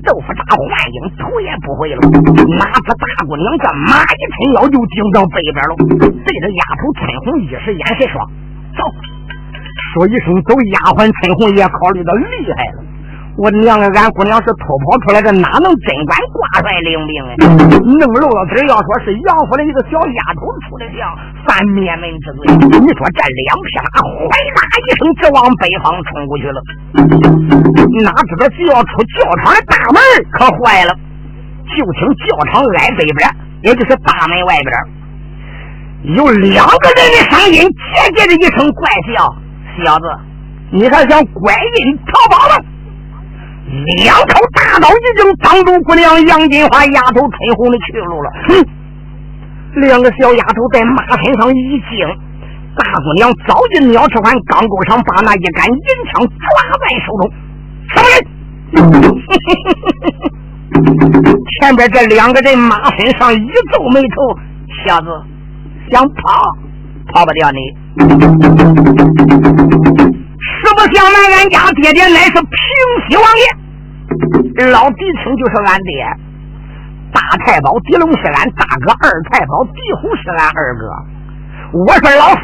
[0.07, 1.99] 豆腐渣幻影头也不回了，
[2.55, 5.75] 哪知大姑娘这马一抻腰就顶到北边了，
[6.23, 8.23] 对着丫头春红一时眼神说
[8.79, 8.81] ：“走！”
[9.93, 12.79] 说一声走，丫鬟春红也考虑到厉害了。
[13.37, 17.37] 我娘啊，俺姑娘是偷跑出来的，哪能真管挂帅领兵啊？
[17.85, 21.05] 弄漏了嘴，要说是杨府的一个小丫头出的将，
[21.45, 22.49] 犯灭门之罪。
[22.81, 24.25] 你说这两匹马哗
[24.57, 26.57] 啦一声直往北方冲过去了，
[28.01, 30.01] 哪知道就要出教场的大门，
[30.33, 30.97] 可坏了！
[31.77, 33.29] 就听教场挨北边，
[33.61, 37.61] 也就是大门外边，有两个人的声音，
[37.93, 39.29] 结结的一声怪笑
[39.85, 40.05] ：“小子，
[40.71, 42.65] 你还想拐运逃跑吗？”
[43.97, 48.31] 两口大刀已经挡住姑娘杨金花丫头春红的去路了。
[48.47, 48.63] 哼！
[49.81, 52.07] 两个小丫头在马身上一惊，
[52.77, 55.75] 大姑娘早已鸟吃完钢钩上，把那一杆银
[56.11, 56.37] 枪抓
[56.79, 57.29] 在手中。
[57.93, 58.15] 什么人？
[61.59, 64.37] 前边这两个人马身上一皱眉头，
[64.85, 65.07] 小子
[65.91, 66.55] 想跑，
[67.13, 67.59] 跑不掉你。
[70.47, 72.51] 实不相瞒，俺家爹爹乃是平
[73.09, 73.45] 西王爷，
[74.71, 76.05] 老狄青就是俺爹，
[77.13, 80.81] 大太保狄龙是俺大哥，二太保狄虎是俺二哥，
[81.73, 82.27] 我是老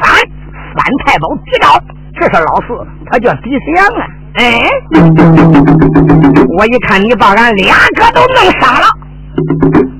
[0.76, 1.82] 三太保狄昭，
[2.18, 2.66] 这是老四，
[3.10, 4.06] 他叫狄祥啊。
[4.34, 4.68] 哎，
[6.58, 8.86] 我一看你把俺俩哥都弄傻了，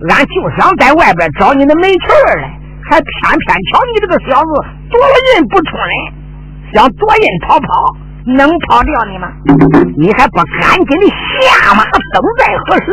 [0.08, 2.42] 俺就想在外边找你的媒婿来，
[2.90, 4.48] 还偏偏瞧你这个小子
[4.90, 6.23] 躲了人不出来。
[6.74, 7.94] 想躲人逃跑，
[8.26, 9.28] 能跑掉你吗？
[9.96, 12.86] 你还不赶紧的下马，等待何时？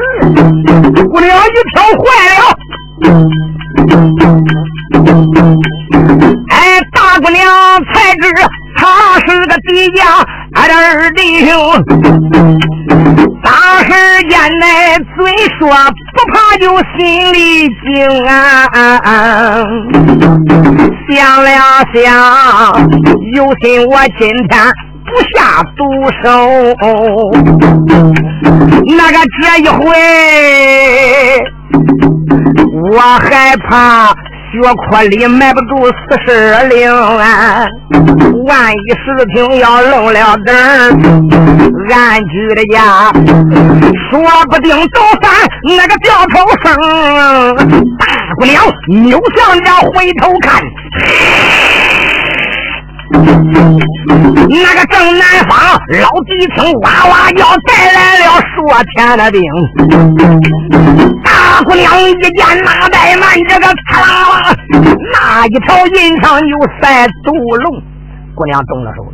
[1.10, 2.04] 姑娘一听坏
[2.38, 2.42] 了，
[6.52, 7.42] 哎，大姑娘
[7.86, 8.22] 才知
[8.76, 10.06] 他是个敌将，
[10.54, 11.52] 俺的二弟兄。
[15.62, 16.66] 说不怕，就
[16.98, 18.34] 心里惊啊！
[21.08, 21.50] 想了
[21.94, 22.04] 想，
[23.36, 24.52] 有心我今天
[25.06, 25.80] 不下毒
[26.24, 26.26] 手，
[28.88, 29.86] 那个这一回
[32.92, 34.16] 我害怕。
[34.52, 37.66] 血库里埋不住四十零啊！
[38.46, 40.50] 万一事情要露了灯
[41.90, 43.12] 俺举的家
[44.10, 45.32] 说不定都犯
[45.64, 46.68] 那个掉头生。
[47.98, 48.06] 大
[48.38, 48.64] 姑娘
[49.04, 50.62] 扭向家回头看。
[53.14, 55.52] 那个正南方
[56.02, 58.56] 老弟听哇哇叫，带来了数
[58.96, 59.42] 天的兵。
[61.24, 62.32] 大姑娘一见
[62.64, 64.56] 那怠慢，这个刺啦啦，
[65.14, 67.82] 那一条银上有三毒龙。
[68.36, 69.12] 姑娘动了手了，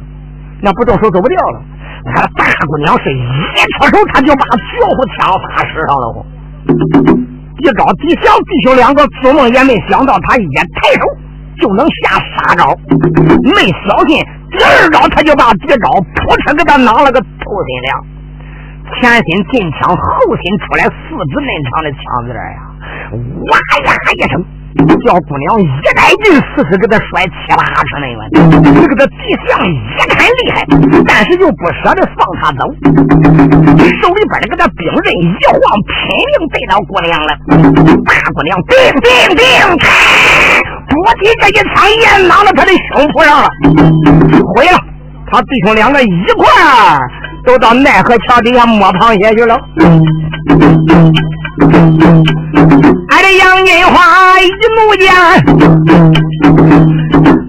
[0.62, 1.62] 那不动手走不掉了。
[2.06, 3.18] 那大姑娘是一
[3.74, 6.26] 出手，他就把绝户枪法使上了。
[7.60, 11.02] 一招地降，弟兄两个做梦也没想到，他一抬手。
[11.60, 12.76] 就能下杀招，
[13.43, 17.28] 没小心，第二招他就把第招扑哧给他囊了个透
[17.67, 18.06] 心凉。
[19.02, 20.89] 前心进枪，后心出来，四
[21.28, 22.72] 指嫩长的枪子呀，
[23.12, 23.52] 哇
[23.84, 24.39] 呀一声，
[25.04, 28.20] 叫姑娘一带劲，四十给他甩七八尺那个，
[28.80, 29.70] 这个他地相一
[30.08, 30.63] 看厉害，
[31.06, 32.63] 但是又不舍得放他走，
[34.00, 35.91] 手里边的个他兵刃一晃，拼
[36.39, 37.36] 命对到姑娘了。
[38.08, 38.72] 大姑娘，叮
[39.04, 39.43] 叮叮，
[41.08, 43.48] 我提这一枪也攮到他的胸脯上了，
[44.54, 44.78] 毁了。
[45.32, 47.00] 他弟兄两个一块儿
[47.46, 49.58] 都到奈何桥底下摸螃蟹去了。
[53.10, 55.10] 俺的杨金花一怒间，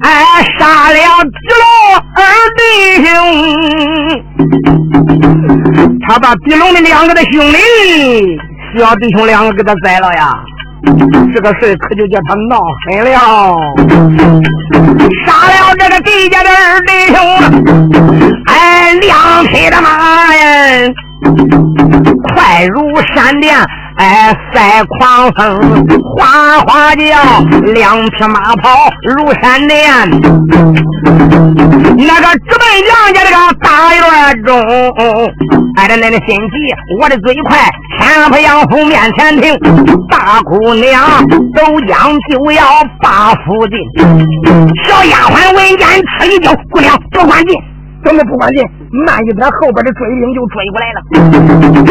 [0.03, 0.09] 俺，
[0.57, 0.95] 杀了
[1.25, 1.67] 狄龙
[2.15, 2.23] 二
[2.57, 2.63] 弟
[3.05, 3.11] 兄，
[6.07, 7.59] 他把狄龙的两个的兄弟，
[8.79, 10.33] 小弟兄两个给他宰了呀。
[11.35, 13.11] 这个事可就叫他闹狠了，
[15.27, 17.17] 杀了这个地家的二弟兄，
[18.47, 20.93] 哎，两匹的马呀，
[22.35, 22.81] 快如
[23.15, 23.57] 闪电。
[23.99, 25.59] 哎，赛狂风，
[26.15, 27.03] 哗哗叫，
[27.75, 28.71] 两匹马跑
[29.03, 29.91] 如闪电。
[31.97, 34.57] 那个直奔杨家这个大院中，
[35.79, 36.55] 挨着那个心急，
[37.01, 37.59] 我的嘴快，
[37.99, 39.53] 千不杨府面前停。
[40.09, 42.63] 大姑娘都将就要
[43.03, 43.77] 把府进，
[44.85, 45.79] 小丫鬟闻言
[46.21, 47.59] 吃一惊，姑娘不关进。
[48.05, 48.63] 怎么不关进？
[49.05, 50.99] 慢一点，后边的追兵就追过来了。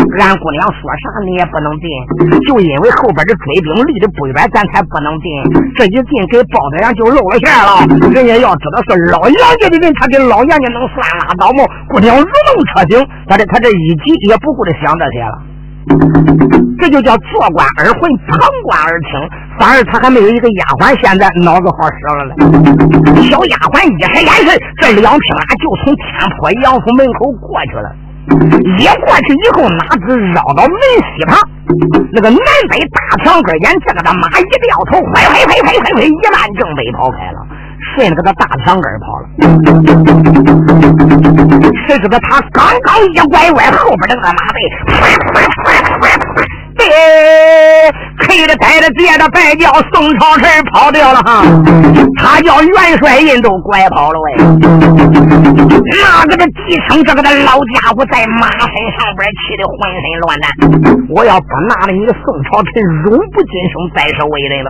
[0.18, 1.86] 俺姑娘说啥你也不能进，
[2.48, 5.30] 就因为后边的追兵离得不远，咱才不能进。
[5.78, 7.86] 这一进，给包子样就露了馅了。
[8.10, 11.64] 人家要知道是老杨家的人，他跟老杨家能算拉倒吗？
[11.90, 15.38] 姑娘如梦初醒，他这他这一急也不顾着想这些了。
[16.80, 19.10] 这就叫坐观而魂，旁观而听。
[19.60, 22.36] 反而他还没有一个丫鬟，现在脑子好使了嘞。
[23.28, 26.06] 小丫鬟一使眼神，这两匹马就从天
[26.38, 27.90] 坡杨府门口过去了。
[28.78, 30.76] 一过去以后，哪知绕到门
[31.16, 31.40] 西旁，
[32.12, 37.47] 那个南北大墙根沿，这个的马一掉头，飞飞飞飞飞飞，一慢正北跑开了。
[37.98, 39.28] 顺着个大墙根跑了，
[41.88, 44.60] 谁知道他刚刚一拐弯，后边的那个马背。
[46.80, 47.92] 哎，
[48.28, 51.44] 黑的、白的、接的白叫，宋朝臣跑掉了哈，
[52.18, 54.38] 他叫元帅印都拐跑了喂。
[55.90, 60.46] 那个的继承这个的老家伙在马身上边气得浑身乱颤，
[61.10, 64.70] 我要不拿了你个宋朝臣，永不晋升再是为人了。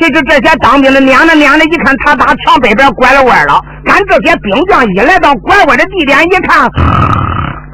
[0.00, 6.68] 谁知这些当兵的娘的娘的，一看他打墙北边拐了弯了，赶这些兵将一来到拐弯的地点一看，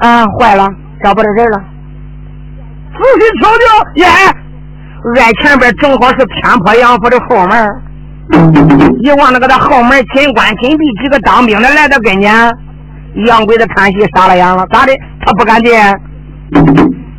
[0.01, 0.67] 啊，坏了，
[1.03, 1.59] 找不着人了。
[3.09, 3.63] 仔细瞧瞧，
[3.95, 4.05] 耶！
[5.15, 7.81] 俺前边正好是天坡杨府的后门。
[9.01, 12.31] 一望那个的后门紧关紧闭，几个当兵的来到跟前，
[13.25, 14.93] 杨贵的看戏傻了眼了，咋的？
[15.25, 15.73] 他不敢进。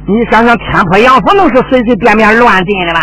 [0.06, 3.00] 你想想，天坡杨府能是随随便便乱进的吗？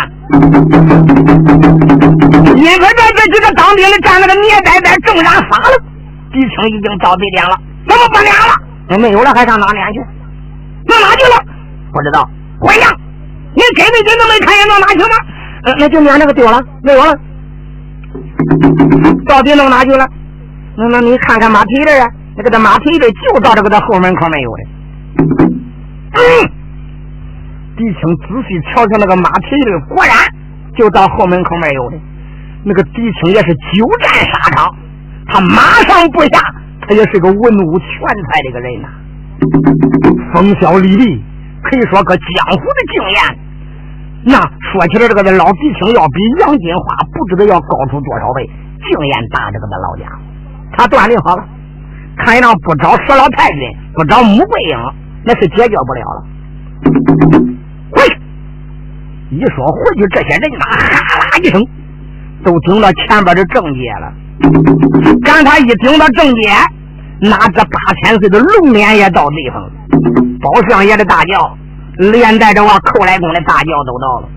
[2.56, 5.76] 因为这这几个当兵的站那个年呆呆，正然傻了。
[6.32, 8.98] 敌情已经到这点了，怎么不撵了？
[8.98, 10.00] 没有了，还上哪撵去？
[10.88, 11.36] 上哪去了？
[11.92, 12.26] 不知道。
[12.60, 12.90] 混账！
[13.54, 15.16] 你根本就都没看见到哪去了？
[15.64, 17.12] 呃，那就撵那个丢了，没有了。
[19.26, 20.06] 到底弄哪去了？
[20.76, 24.62] 那那你看看马蹄子啊，那个的马蹄子就到这个的后门口没有的。
[26.12, 26.20] 嗯，
[27.76, 30.14] 狄青仔细瞧瞧那个马蹄子，果然
[30.76, 31.96] 就到后门口没有的。
[32.64, 34.74] 那个狄青也是久战沙场，
[35.26, 36.40] 他马上不下，
[36.86, 38.88] 他也是个文武全才的一个人呐，
[40.32, 41.24] 风萧丽丽。
[41.68, 43.20] 可以说个江湖的经验，
[44.24, 44.40] 那
[44.72, 48.48] 说起来，这个的老狄青要比杨金花不知道要高出多少倍，
[48.80, 50.18] 经验大这个的老家伙，
[50.72, 51.44] 他锻炼好了，
[52.16, 53.60] 看样不找佘老太君，
[53.94, 54.78] 不找穆桂英，
[55.24, 56.24] 那是解决不了了。
[57.90, 61.62] 回去，一说回去，这些人马哈啦一声，
[62.44, 64.12] 都顶到前边的正街了。
[65.22, 66.48] 赶他一顶到正街，
[67.20, 69.70] 那这八千岁的龙脸也到地方了。
[70.40, 71.56] 包相爷的大轿，
[71.98, 74.28] 连带着我寇来公的大轿都到了。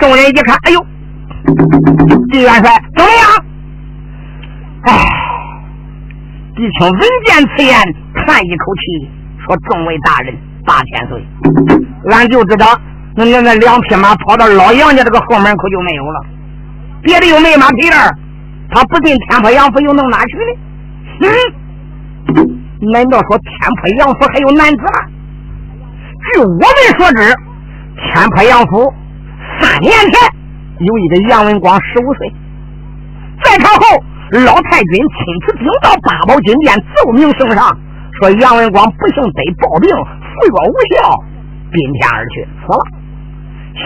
[0.00, 0.80] 众人一看，哎呦，
[2.30, 3.44] 狄元帅怎么样？
[4.82, 4.92] 哎，
[6.54, 7.74] 狄青闻见此言，
[8.14, 9.08] 叹一口气，
[9.46, 10.34] 说：“众位大人，
[10.64, 11.22] 八千岁，
[12.10, 12.66] 俺就知道，
[13.16, 16.24] 那那那两匹马跑到老杨家这个后门口就没有了，
[17.02, 17.96] 别的又没马匹了，
[18.74, 20.42] 他不进天坡杨府又能哪去呢？
[21.20, 21.28] 嗯。”
[22.92, 23.48] 难道说天
[23.80, 25.08] 坡杨府还有男子吗？
[26.34, 26.58] 据我们
[26.98, 27.22] 所知，
[27.96, 28.92] 天坡杨府
[29.60, 30.12] 三年前
[30.80, 32.32] 有一个杨文广十五岁，
[33.44, 34.02] 在朝后
[34.44, 35.06] 老太君亲
[35.46, 37.74] 自禀到八宝金殿奏明圣上，
[38.20, 41.24] 说杨文广不幸得暴病，服药无效，
[41.70, 42.84] 宾天而去，死了。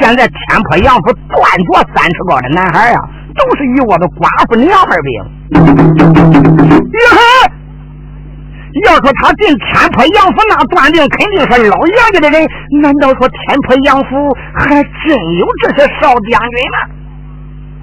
[0.01, 2.99] 现在天坡杨府断着三尺高的男孩呀，
[3.39, 5.09] 都是一窝的寡妇娘们兵。
[6.93, 6.99] 哟
[8.85, 12.47] 要说他进天坡杨府，那断定肯定是老杨家的人。
[12.83, 16.77] 难道说天坡杨府还真有这些少将军吗？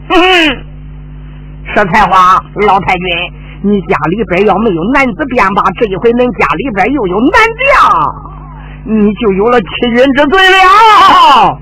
[0.07, 0.23] 哼哼，
[1.73, 3.05] 说才话，老太君，
[3.63, 8.34] 你家里边要没有男子便罢，这一回恁家里边又有男将。
[8.87, 9.65] 你就有了欺
[9.95, 11.57] 君之罪了。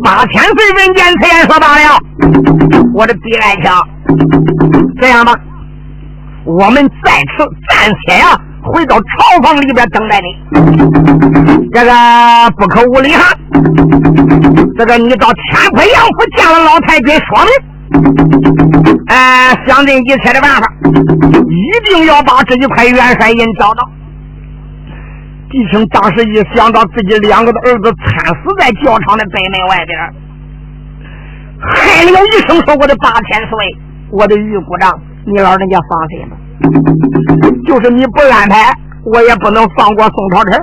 [0.00, 1.98] 八千岁人间才言说罢了，
[2.94, 3.64] 我的弟爱卿，
[5.00, 5.34] 这样吧，
[6.44, 9.02] 我们在此暂且呀，回到朝
[9.42, 10.26] 房里边等待你。
[11.72, 11.90] 这个
[12.56, 13.34] 不可无礼哈。
[14.78, 23.82] 这个你到天坡杨府见了老太君，说明，哎，想尽一切的办法，一定要把这一块元帅印找到。
[25.52, 30.14] 弟兄当时一想到自己两个的儿子惨死在教场的北门外边，
[31.60, 33.76] 喊了一声说：“我的八千岁，
[34.10, 36.36] 我的玉姑丈，你老人家放心吧，
[37.66, 38.72] 就是你不安排，
[39.04, 40.58] 我也不能放过宋朝臣。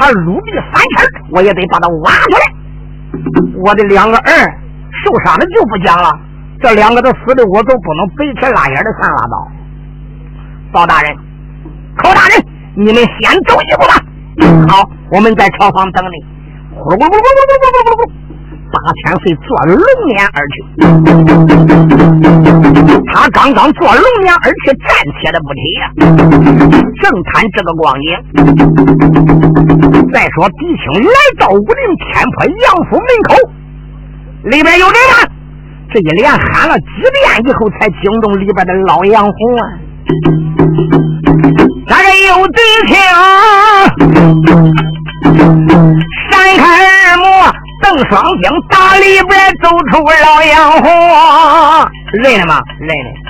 [0.00, 2.42] 他入地三尺，我也得把他挖出来。
[3.54, 4.30] 我的两个儿
[5.04, 6.10] 受伤的就不讲了，
[6.60, 9.48] 这两个都死的，我都不能白天拉眼的看拉倒。
[10.72, 11.16] 包大人，
[11.98, 12.44] 寇大人，
[12.74, 13.94] 你们先走一步吧。”
[14.68, 16.24] 好，我们在朝房等你。
[16.74, 18.02] 呼噜噜噜噜噜噜噜噜噜，
[18.70, 19.76] 八千岁坐龙
[20.08, 20.54] 辇而去。
[23.06, 24.88] 他刚刚坐龙辇而去，暂
[25.20, 25.90] 且的不提呀。
[27.00, 28.06] 正谈这个光景。
[30.12, 31.66] 再说狄青来到武林
[31.98, 33.34] 天坡杨府门口，
[34.44, 35.26] 里边有人吗？
[35.90, 39.62] 这一连喊了几遍以后，才惊动里边的老杨红啊。
[41.88, 42.94] 那个有敌情，
[46.30, 47.24] 闪开耳目，
[47.82, 49.32] 瞪双睛打里边
[49.62, 50.84] 走出老杨红，
[52.12, 52.60] 认了吗？
[52.78, 53.27] 认了。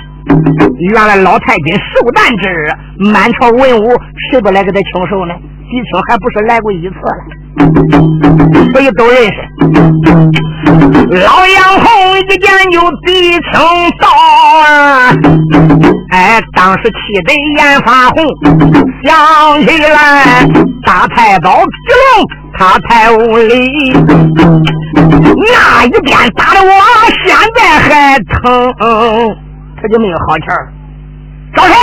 [0.79, 2.71] 原来老太君寿诞之日，
[3.11, 3.91] 满朝文武
[4.31, 5.33] 谁不来给他庆寿呢？
[5.69, 7.15] 狄青还不是来过一次了，
[8.71, 9.33] 所以都认识。
[11.11, 13.41] 老杨红一见就狄青
[13.99, 14.09] 到
[14.65, 15.13] 啊，
[16.09, 18.25] 哎，当时气得眼发红，
[19.03, 20.43] 想起来
[20.85, 21.63] 大太保皮
[22.17, 22.27] 龙
[22.57, 23.93] 他太无礼，
[25.53, 26.71] 那一鞭打的我
[27.25, 28.73] 现在还疼，
[29.81, 30.71] 他就没有好气儿。
[31.55, 31.73] 找谁？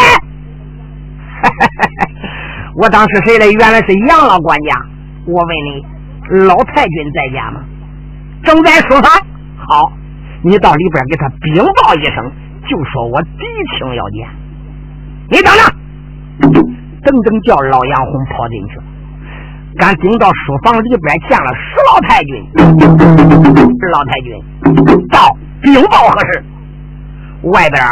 [2.76, 3.46] 我当时谁来？
[3.46, 4.80] 原来是杨老管家。
[5.26, 7.64] 我问你，老太君在家吗？
[8.44, 9.10] 正在书房。
[9.68, 9.92] 好，
[10.42, 12.30] 你到里边给他禀报一声，
[12.68, 13.28] 就说我狄
[13.76, 14.28] 青要见。
[15.30, 15.62] 你等着，
[17.02, 18.78] 等等叫老杨红跑进去。
[19.78, 22.32] 赶进到书房里边，见了石老太君。
[23.92, 26.44] 老太君，到禀报何事？
[27.50, 27.82] 外边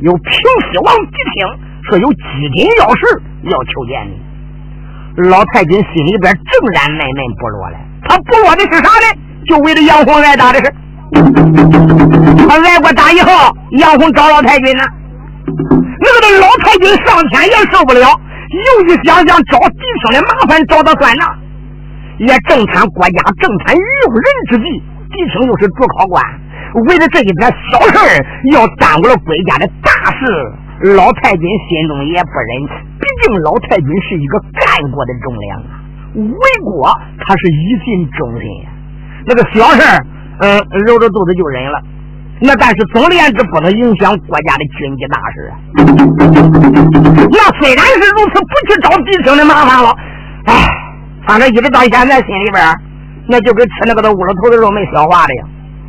[0.00, 0.32] 有平
[0.72, 1.66] 西王狄青。
[1.88, 2.18] 说有机
[2.52, 7.76] 紧要事要求见你，老太君心里边正然闷闷不乐嘞。
[8.02, 9.06] 他不落的是啥呢？
[9.46, 10.74] 就为了杨红挨打的事。
[12.48, 14.82] 他挨过打以后，杨红找老太君呢。
[15.46, 21.38] 那个老太君上天也受不了，又一想想找弟兄的麻烦，找他算账。
[22.18, 24.64] 也正谈国家正谈用人之际，
[25.12, 26.20] 弟兄又是主考官，
[26.84, 27.96] 为了这一点小事
[28.52, 30.22] 要耽误了国家的大事。
[30.94, 32.68] 老太君心中也不忍，
[33.00, 35.80] 毕竟老太君是一个干过的忠良啊，
[36.14, 38.44] 为国他是一心忠心。
[39.24, 39.80] 那个小事
[40.38, 41.80] 嗯，揉着肚子就忍了。
[42.42, 45.56] 那但是总而言之，不能影响国家的军机大事啊。
[47.32, 49.96] 那虽然是如此，不去找弟兄的麻烦了。
[50.44, 50.52] 哎，
[51.26, 52.62] 反正一直到现在，心里边
[53.26, 55.44] 那就跟吃那个的乌了头的肉没消化的呀。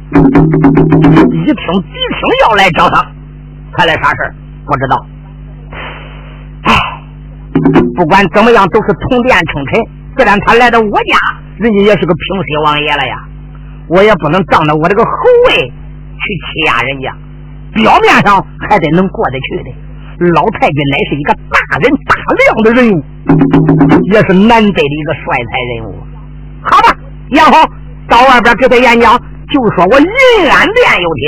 [0.07, 3.05] 一听一听要来找他，
[3.73, 4.33] 他来啥事儿
[4.65, 5.05] 不知道，
[6.63, 6.73] 哎，
[7.95, 9.81] 不管怎么样，都是同殿称臣。
[10.17, 11.17] 既然他来到我家，
[11.57, 13.15] 人家也是个平西王爷了呀，
[13.87, 15.09] 我也不能仗着我这个侯
[15.49, 17.13] 位去欺压人家。
[17.73, 19.69] 表面上还得能过得去的。
[20.33, 23.03] 老太君乃是一个大人大量的人物，
[24.11, 25.93] 也是难得的一个帅才人物。
[26.63, 26.97] 好吧，
[27.29, 27.61] 杨红
[28.09, 29.13] 到外边给他演讲，
[29.57, 30.05] 就说我银
[30.51, 31.23] 安殿有听。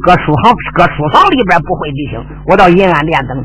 [0.00, 3.36] 搁书房，搁书房里边不会地形，我到银安殿等。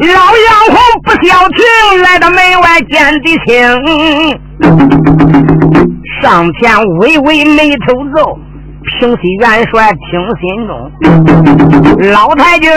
[0.00, 3.52] 老杨红不消停，来到门外见地青，
[6.22, 8.38] 上前微微眉头皱，
[8.98, 10.70] 平西元帅听心中。
[12.12, 12.68] 老太君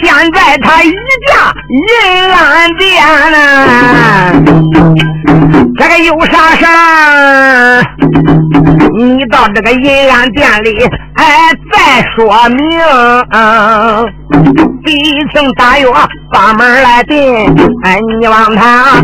[0.00, 0.92] 现在他一
[1.26, 2.88] 家银安殿
[3.32, 3.36] 呢，
[5.76, 7.82] 这个有啥事儿？
[8.96, 10.84] 你到这个银安殿里，
[11.14, 12.58] 哎，再说明。
[14.84, 14.98] 弟
[15.34, 15.86] 兄大约
[16.32, 17.16] 把门来进，
[17.84, 19.00] 哎，你望他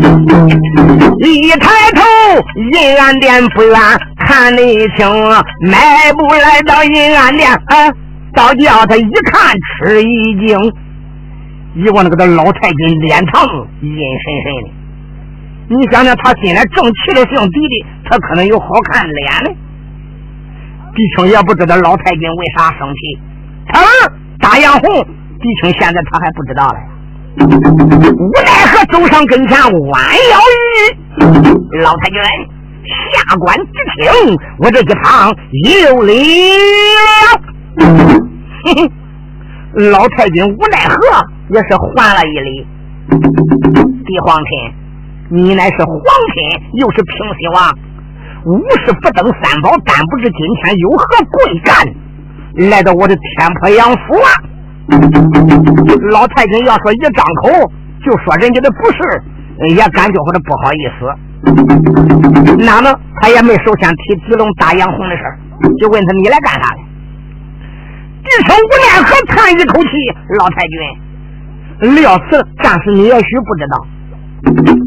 [1.19, 2.01] 一抬头，
[2.73, 3.79] 银安殿不远，
[4.27, 4.61] 看得
[4.97, 5.07] 清，
[5.71, 7.89] 迈步来到阴暗殿，啊，
[8.35, 10.59] 倒叫他一看吃一惊。
[11.75, 13.41] 一望那个的老太君脸疼
[13.81, 13.97] 阴森
[14.43, 14.69] 森的，
[15.69, 19.51] 你想想他心里正气的姓狄的，他可能有好看脸呢。
[20.93, 23.19] 弟兄也不知道老太君为啥生气，
[23.67, 23.79] 他
[24.39, 26.75] 大杨红，弟兄现在他还不知道了。
[27.39, 30.39] 无奈何走上跟前，弯腰
[31.21, 32.19] 一老太君
[33.13, 33.63] 下官之
[33.97, 35.33] 听，我这一趟
[35.89, 36.11] 有礼
[36.97, 37.07] 了。
[39.91, 40.97] 老太君无奈何，
[41.49, 42.67] 也是还了一礼。
[44.05, 44.49] 帝皇亲，
[45.29, 45.95] 你乃是皇
[46.33, 46.43] 亲，
[46.79, 47.77] 又是平西王，
[48.45, 54.29] 无事不登三宝，但不知今天有何贵干，来到我的天坡杨府啊！
[56.11, 57.49] 老太君要说一张口
[58.03, 58.97] 就说人家的不是，
[59.75, 61.05] 也感觉或者不好意思。
[62.59, 65.23] 那么他也没首先提子龙打杨红的事
[65.79, 66.77] 就问他你来干啥的？
[68.27, 69.89] 一声无奈何，叹一口气。
[70.37, 73.85] 老太君，料此暂时你也许不知道，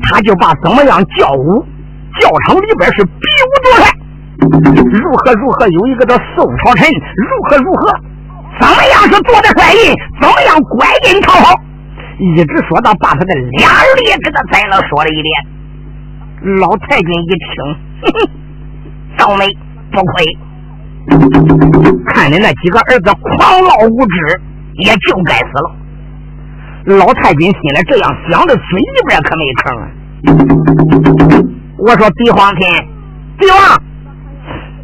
[0.03, 1.65] 他就把怎么样教武，
[2.21, 3.89] 教场里边是比武夺帅，
[5.01, 7.93] 如何如何有一个叫宋朝臣，如何如何，
[8.61, 11.59] 怎么样是夺得帅印，怎么样拐进逃跑，
[12.19, 15.60] 一直说到把他的俩儿也给他宰了，说了一遍。
[16.43, 17.53] 老太君一听，
[19.18, 19.47] 倒霉，
[19.93, 20.38] 不亏。
[22.07, 24.41] 看你那几个儿子狂傲无知，
[24.76, 25.70] 也就该死了。
[26.97, 29.86] 老太君心里这样想着，嘴里边可没吭。
[31.76, 32.88] 我说帝皇天，
[33.38, 33.82] 帝王，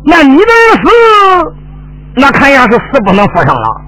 [0.04, 0.44] 那你的
[0.82, 1.54] 死，
[2.16, 3.80] 那看样是死不能复生了。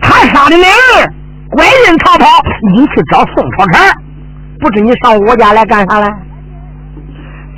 [0.00, 1.12] 他杀的那儿，
[1.48, 2.26] 拐人逃跑，
[2.74, 3.80] 你去找宋朝臣，
[4.60, 6.25] 不知你上我家来干啥来？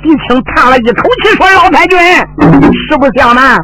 [0.01, 3.57] 狄青叹了一口气，说：“老太君，实不相瞒，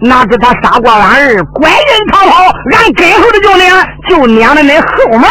[0.00, 3.70] 哪知他杀过俺儿，拐人逃跑，俺跟后的就撵，
[4.08, 5.22] 就撵到那后门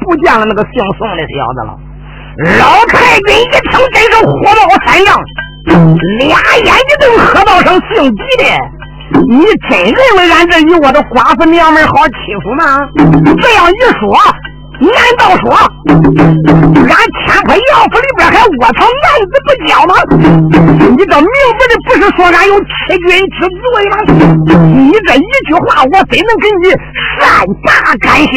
[0.00, 1.78] 不见了那个姓宋的小子了。”
[2.58, 5.20] 老太君一听，真是火冒三丈，
[6.18, 8.42] 俩眼一瞪，喝道声：“姓狄的，
[9.28, 12.80] 你真认为俺这一窝的寡妇娘们好欺负吗？
[13.40, 14.16] 这样一说。”
[14.80, 16.94] 难道说俺
[17.26, 19.92] 天坡杨府里边还窝藏男子不交吗？
[20.96, 22.66] 你这明白的不是说俺有欺
[23.06, 23.94] 君之罪吗？
[24.62, 26.70] 你这一句话，我怎能给你
[27.18, 27.68] 善罢
[28.00, 28.36] 甘休？